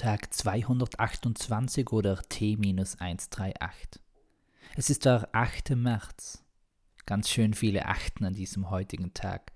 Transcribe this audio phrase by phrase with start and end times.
[0.00, 4.00] Tag 228 oder T-138.
[4.74, 5.76] Es ist der 8.
[5.76, 6.42] März.
[7.04, 9.52] Ganz schön viele Achten an diesem heutigen Tag.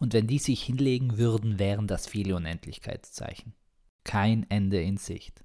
[0.00, 3.54] Und wenn die sich hinlegen würden, wären das viele Unendlichkeitszeichen.
[4.02, 5.44] Kein Ende in Sicht.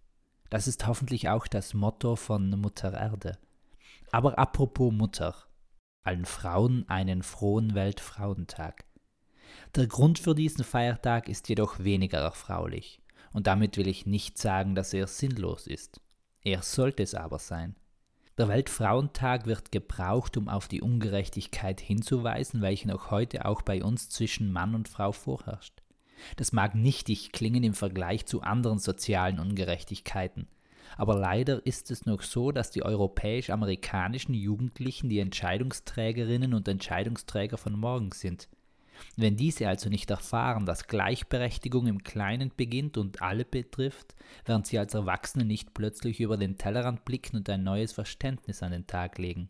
[0.49, 3.37] Das ist hoffentlich auch das Motto von Mutter Erde.
[4.11, 5.35] Aber apropos Mutter,
[6.01, 8.85] allen Frauen einen frohen Weltfrauentag.
[9.75, 13.00] Der Grund für diesen Feiertag ist jedoch weniger erfraulich,
[13.33, 16.01] und damit will ich nicht sagen, dass er sinnlos ist.
[16.43, 17.75] Er sollte es aber sein.
[18.37, 24.09] Der Weltfrauentag wird gebraucht, um auf die Ungerechtigkeit hinzuweisen, welche noch heute auch bei uns
[24.09, 25.81] zwischen Mann und Frau vorherrscht.
[26.37, 30.47] Das mag nichtig klingen im Vergleich zu anderen sozialen Ungerechtigkeiten,
[30.97, 37.73] aber leider ist es noch so, dass die europäisch-amerikanischen Jugendlichen die Entscheidungsträgerinnen und Entscheidungsträger von
[37.73, 38.49] morgen sind.
[39.17, 44.15] Wenn diese also nicht erfahren, dass Gleichberechtigung im Kleinen beginnt und alle betrifft,
[44.45, 48.71] werden sie als Erwachsene nicht plötzlich über den Tellerrand blicken und ein neues Verständnis an
[48.71, 49.49] den Tag legen.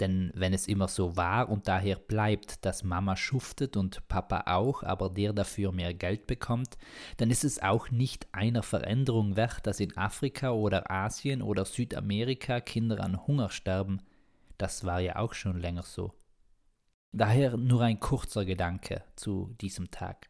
[0.00, 4.82] Denn wenn es immer so war und daher bleibt, dass Mama schuftet und Papa auch,
[4.82, 6.78] aber der dafür mehr Geld bekommt,
[7.18, 12.60] dann ist es auch nicht einer Veränderung wert, dass in Afrika oder Asien oder Südamerika
[12.60, 14.00] Kinder an Hunger sterben.
[14.56, 16.14] Das war ja auch schon länger so.
[17.12, 20.28] Daher nur ein kurzer Gedanke zu diesem Tag.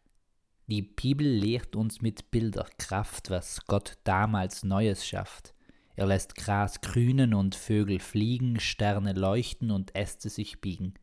[0.66, 5.52] Die Bibel lehrt uns mit Bilderkraft, was Gott damals Neues schafft.
[5.94, 10.94] Er lässt Gras grünen und Vögel fliegen, Sterne leuchten und Äste sich biegen.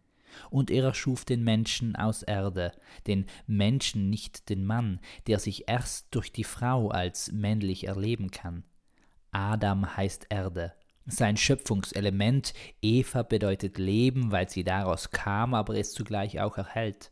[0.49, 2.71] Und er erschuf den Menschen aus Erde,
[3.05, 8.63] den Menschen, nicht den Mann, der sich erst durch die Frau als männlich erleben kann.
[9.31, 10.73] Adam heißt Erde,
[11.07, 17.11] sein Schöpfungselement, Eva bedeutet Leben, weil sie daraus kam, aber es zugleich auch erhält.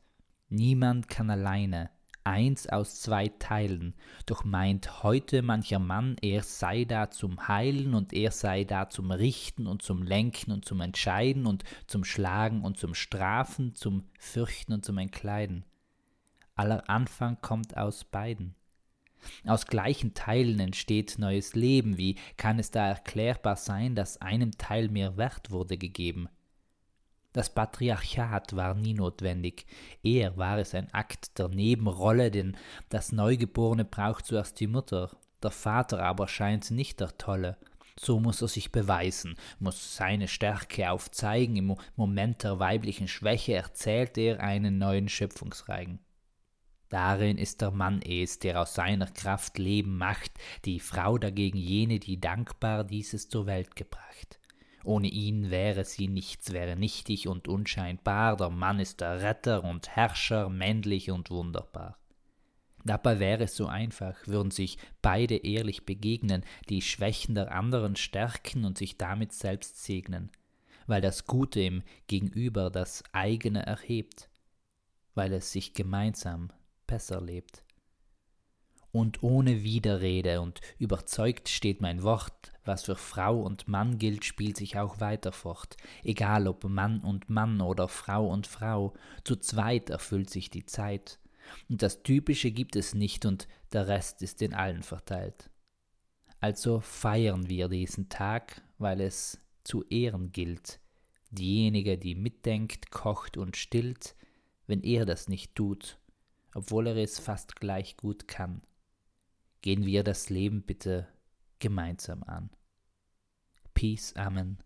[0.50, 1.90] Niemand kann alleine,
[2.26, 3.94] eins aus zwei Teilen,
[4.26, 9.12] doch meint heute mancher Mann, er sei da zum Heilen und er sei da zum
[9.12, 14.74] Richten und zum Lenken und zum Entscheiden und zum Schlagen und zum Strafen, zum Fürchten
[14.74, 15.64] und zum Entkleiden.
[16.56, 18.56] Aller Anfang kommt aus beiden.
[19.46, 21.98] Aus gleichen Teilen entsteht neues Leben.
[21.98, 26.30] Wie kann es da erklärbar sein, dass einem Teil mehr Wert wurde gegeben?
[27.36, 29.66] Das Patriarchat war nie notwendig,
[30.02, 32.56] eher war es ein Akt der Nebenrolle, denn
[32.88, 35.12] das Neugeborene braucht zuerst die Mutter,
[35.44, 37.58] der Vater aber scheint nicht der Tolle.
[38.00, 44.18] So muss er sich beweisen, muss seine Stärke aufzeigen, im Moment der weiblichen Schwäche erzählt
[44.18, 46.00] er einen neuen Schöpfungsreigen.
[46.90, 50.32] Darin ist der Mann es, der aus seiner Kraft Leben macht,
[50.66, 54.40] die Frau dagegen jene, die dankbar dieses zur Welt gebracht.
[54.84, 59.90] Ohne ihn wäre sie nichts, wäre nichtig und unscheinbar, der Mann ist der Retter und
[59.90, 61.98] Herrscher, männlich und wunderbar.
[62.84, 68.64] Dabei wäre es so einfach, würden sich beide ehrlich begegnen, die Schwächen der anderen stärken
[68.64, 70.30] und sich damit selbst segnen,
[70.86, 74.30] weil das Gute im Gegenüber das eigene erhebt,
[75.16, 76.52] weil es sich gemeinsam
[76.88, 77.64] besser lebt.
[78.92, 84.56] Und ohne Widerrede und überzeugt steht mein Wort, was für Frau und Mann gilt, spielt
[84.56, 88.94] sich auch weiter fort, egal ob Mann und Mann oder Frau und Frau,
[89.26, 91.20] zu zweit erfüllt sich die Zeit,
[91.70, 95.50] und das Typische gibt es nicht und der Rest ist in allen verteilt.
[96.40, 100.80] Also feiern wir diesen Tag, weil es zu ehren gilt,
[101.32, 104.16] diejenige, die mitdenkt, kocht und stillt,
[104.68, 105.98] wenn er das nicht tut,
[106.56, 108.62] obwohl er es fast gleich gut kann.
[109.62, 111.08] Gehen wir das Leben bitte
[111.60, 112.50] gemeinsam an.
[113.74, 114.58] Peace, Amen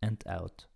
[0.00, 0.71] and out.